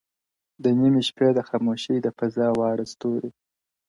[0.63, 3.31] •د نيمي شپې د خاموشۍ د فضا واړه ستـوري،